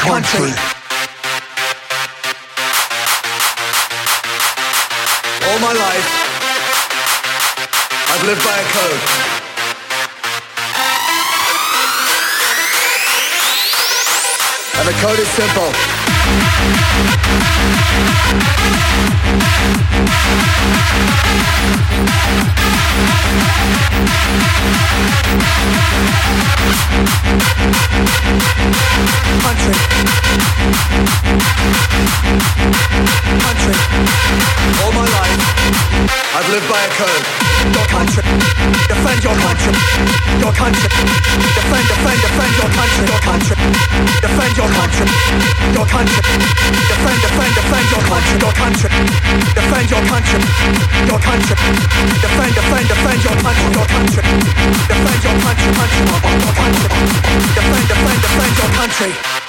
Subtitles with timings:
[0.00, 0.52] country.
[5.46, 6.06] All my life,
[8.08, 9.02] I've lived by a code.
[14.78, 16.79] And the code is simple.
[33.44, 33.74] Country.
[34.82, 35.40] All my life,
[36.34, 37.26] I've lived by a code.
[37.74, 38.22] Your country.
[38.88, 39.72] Defend your country.
[40.40, 40.88] Your country.
[40.88, 43.04] Defend, defend, defend your country.
[43.04, 43.56] Your country.
[44.24, 45.06] Defend your country.
[45.76, 46.22] Your country.
[46.88, 48.36] Defend, defend, defend your country.
[48.40, 48.88] Your country.
[49.54, 50.40] Defend your country.
[51.04, 51.56] Your country.
[52.24, 53.68] Defend, defend, defend your country.
[53.76, 54.22] Your country.
[54.88, 55.68] Defend your country.
[55.76, 56.08] Country.
[56.60, 56.88] Country.
[57.54, 59.39] Defend, defend, defend your country.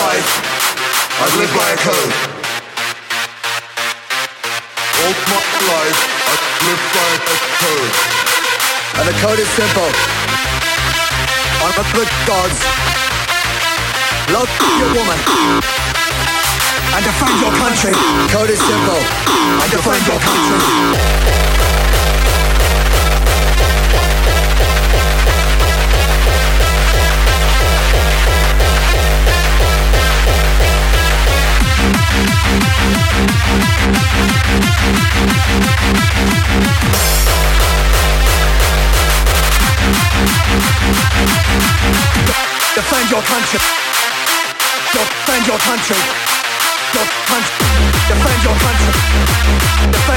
[0.00, 0.30] Life,
[1.20, 2.12] I've lived by a code.
[5.00, 7.20] All my life, I've lived by a
[7.60, 7.92] code.
[8.98, 9.90] And the code is simple.
[11.64, 12.58] Honor the gods.
[14.32, 15.18] Love your woman.
[16.94, 17.94] And defend your country.
[18.32, 19.00] Code is simple.
[19.60, 21.19] And defend your country.
[42.80, 43.60] Defend your country.
[44.96, 46.00] Defend your country.
[46.96, 47.66] Your country.
[48.08, 48.92] Defend your country.
[49.92, 50.09] Defend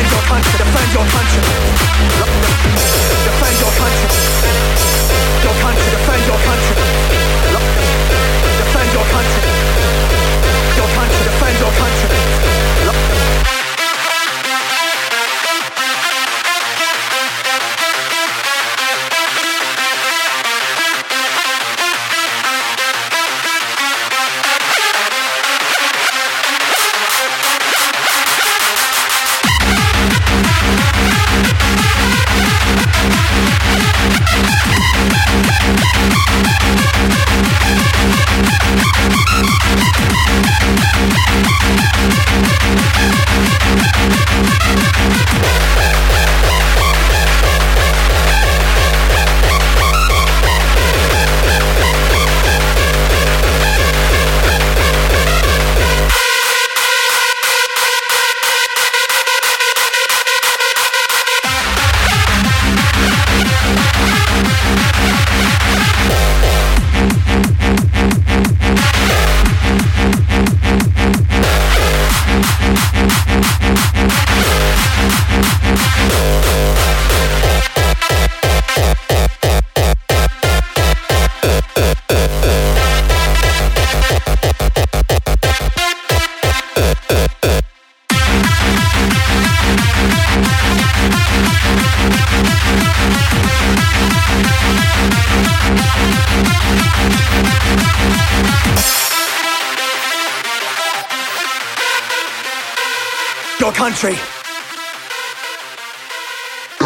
[103.63, 104.15] Your country.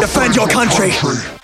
[0.00, 1.37] Defend your country.